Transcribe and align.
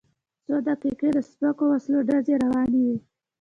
څو 0.45 0.55
دقیقې 0.67 1.09
د 1.13 1.17
سپکو 1.29 1.65
وسلو 1.71 1.99
ډزې 2.07 2.35
روانې 2.43 2.79
وې. 2.85 2.97